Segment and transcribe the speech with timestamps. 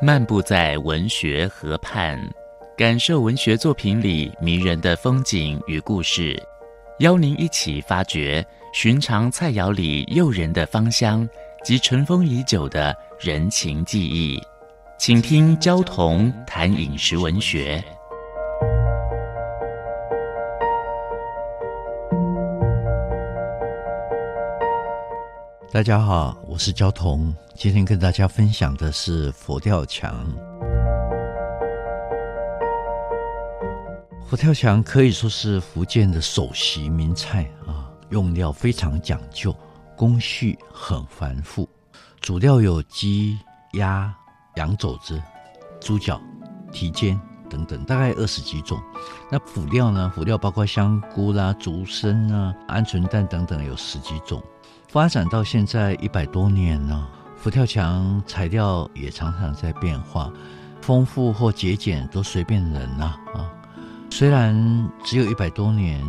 [0.00, 2.16] 漫步在文学河畔，
[2.76, 6.40] 感受文学作品里迷人的风景与故事，
[7.00, 11.28] 邀您一起发掘寻常菜肴里诱人的芳香
[11.64, 14.40] 及尘封已久的人情记忆。
[14.98, 17.82] 请听焦桐谈饮食文学。
[25.70, 27.30] 大家好，我是焦桐。
[27.54, 30.26] 今天跟大家分享的是佛跳墙。
[34.26, 39.54] 佛跳墙可以说是福建的首席名菜啊，用料非常讲究，
[39.94, 41.68] 工序很繁复。
[42.18, 43.38] 主料有鸡、
[43.74, 44.10] 鸭、
[44.56, 45.22] 羊肘子、
[45.78, 46.18] 猪脚、
[46.72, 48.80] 蹄尖等等，大概二十几种。
[49.30, 50.12] 那辅料呢？
[50.14, 54.42] 辅料包括香菇啦、竹笙啊、鹌鹑蛋等等，有十几种。
[54.88, 60.32] 发展到现在一百多年了，佛跳墙材料也常常在变化，
[60.80, 63.50] 丰富或节俭都随便人呐啊。
[64.10, 66.02] 虽然只有一百多年，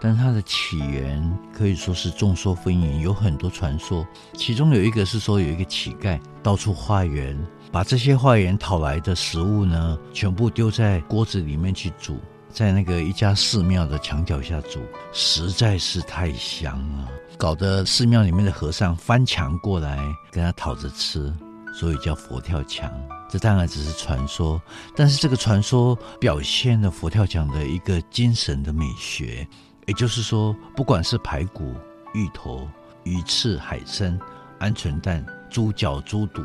[0.00, 4.04] 但它的起源可以说是众说纷纭，有很多传说。
[4.34, 7.38] 其中有一个是说，有一个乞丐到处化缘，
[7.74, 12.20] 把这些化缘讨来的食物呢，全部丢在锅子里面去煮。
[12.48, 14.78] 在那个一家寺庙的墙角下煮，
[15.12, 19.98] 实在是太香了，搞得寺庙里面的和尚翻墙过来
[20.30, 21.34] 跟他讨着吃，
[21.74, 22.88] 所以叫佛跳墙。
[23.28, 24.62] 这当然只是传说，
[24.94, 29.44] 但是这个传说表现了佛跳墙的一个精神的美学，
[29.86, 31.74] 也就是说，不管是排骨、
[32.12, 32.68] 芋头、
[33.02, 34.16] 鱼翅、海参、
[34.60, 36.40] 鹌鹑蛋、猪脚、猪肚，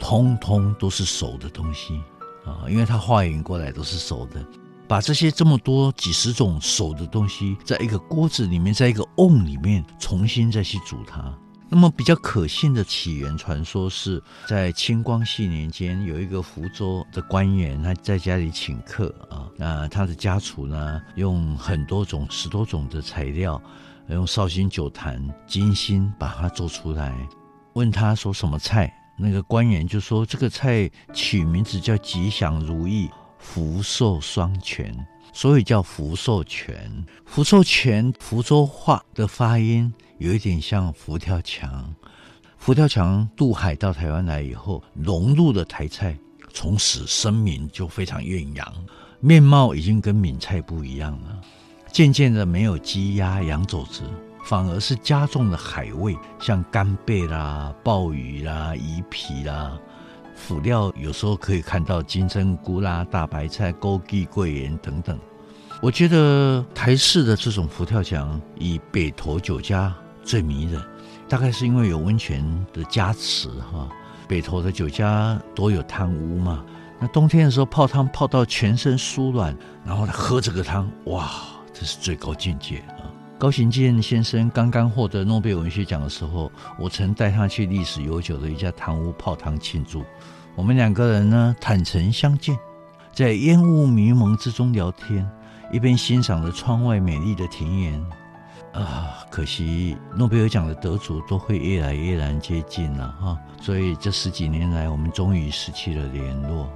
[0.00, 2.00] 通通都是熟的东西
[2.44, 4.44] 啊，因为它化缘过来都是熟的。
[4.88, 11.32] 把这些这么多几十种熟的东西，在一个锅子里面，在一个瓮里面重新再去煮它。
[11.68, 23.62] 那么比较可信的起源传说是在清光绪年间，有一个福州的官员，他在家里请客啊，那他的家厨呢，用很多种十多种的材料，
[24.08, 27.14] 用绍兴酒坛精心把它做出来。
[27.74, 33.10] 问他说什么菜，那个官员就说这个菜取名字叫吉祥如意。
[33.42, 34.94] 福寿双全，
[35.32, 36.76] 所以叫福寿全。
[37.24, 41.94] 福寿全，福州话的发音有一点像佛跳墙。
[42.58, 46.14] 佛跳墙渡海到台湾来以后，融入了台菜，
[46.52, 48.74] 从此声名就非常远扬，
[49.20, 51.40] 面貌已经跟闽菜不一样了。
[51.90, 54.02] 渐渐的，没有鸡鸭羊肘子，
[54.50, 59.78] 反而是加重了海味，像干贝啦、鲍鱼啦、鱼皮啦。
[60.34, 65.16] 辅料有时候可以看到金针菇啦、大白菜、枸杞、桂圆等等。
[65.80, 69.94] 我觉得台式的这种佛跳墙以北投酒家
[70.24, 70.82] 最迷人，
[71.28, 73.88] 大概是因为有温泉的加持哈。
[74.26, 76.64] 北投的酒家都有汤屋嘛，
[76.98, 81.30] 那冬天的时候泡汤泡到全身酥软，然后喝这个汤，哇，
[81.72, 83.06] 这是最高境界啊！
[83.40, 90.04] 高行健先生刚刚获得诺贝尔文学奖的时候，我曾带他去历史悠久的一家堂屋泡汤庆祝。
[90.54, 92.54] 我们两个人呢，坦诚相见，
[93.14, 95.26] 在烟雾迷蒙之中聊天，
[95.72, 98.06] 一边欣赏着窗外美丽的田园。
[98.74, 106.70] 啊，可惜诺贝尔奖的得主都会越来越难接近了哈，所以这十几年来，我们终于失去了联络。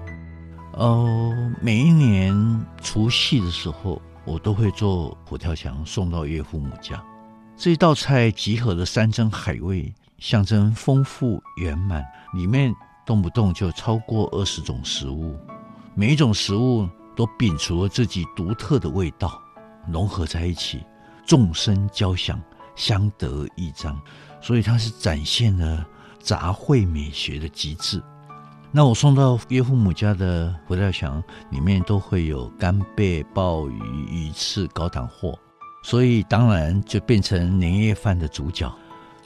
[0.73, 1.31] 哦，
[1.61, 2.35] 每一年
[2.81, 7.03] 除夕的时候，我都会做佛跳墙送到岳父母家。
[7.57, 12.75] 这一道菜集合了山珍海味，象征丰富圆满，里面。
[13.07, 15.39] 动不动就超过二十种食物，
[15.95, 19.39] 每一种食物都摒除了自己独特的味道，
[19.87, 20.83] 融合在一起，
[21.27, 22.41] 众生交响，
[22.75, 24.01] 相得益彰，
[24.41, 25.87] 所以它是展现了
[26.19, 28.03] 杂烩美学的极致。
[28.77, 33.79] 那我送到岳父母家的佛跳墙里面都会有干贝、鲍鱼、
[34.11, 35.39] 鱼翅、高档货，
[35.85, 38.69] 所以当然就变成年夜饭的主角。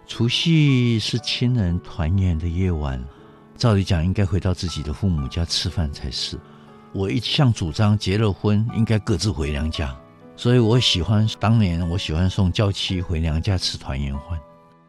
[0.06, 3.02] 除夕是亲人团圆的夜晚。
[3.56, 6.38] 照理讲，应该回到自己的父母家吃饭才是。
[6.92, 9.96] 我一向主张结了婚应该各自回娘家，
[10.36, 14.38] 所以我喜欢当年我喜欢送娇妻回娘家吃团圆饭，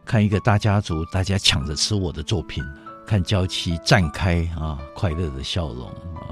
[0.03, 2.61] 看一个大家族大家抢着吃我的作品，
[3.09, 6.29] 看娇妻绽开啊快乐的笑容啊，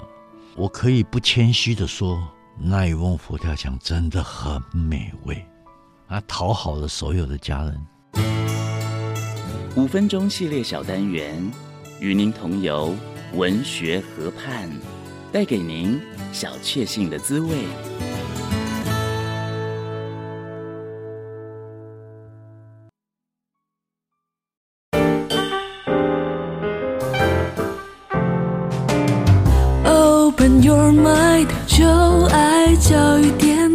[0.56, 2.22] 我可以不谦虚地说，
[2.56, 5.44] 那一瓮佛跳墙真的很美味，
[6.06, 7.84] 啊，讨好了所有的家人。
[9.76, 11.52] 五分钟系列小单元。
[12.00, 12.94] 与您同游
[13.34, 14.70] 文学河畔，
[15.32, 16.00] 带给您
[16.32, 17.66] 小确幸的滋味。
[30.40, 31.84] Open your mind，就
[32.28, 33.67] 爱教育电